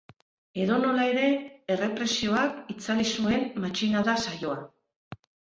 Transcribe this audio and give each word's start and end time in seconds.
Edonola 0.61 1.03
ere, 1.09 1.25
errepresioak 1.73 2.57
itzali 2.75 3.07
zuen 3.19 3.45
matxinada 3.67 4.19
saioa. 4.27 4.59